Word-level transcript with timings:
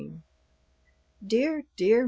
DEAR, 1.23 1.61
DEAR 1.77 1.99
MRS. 1.99 1.99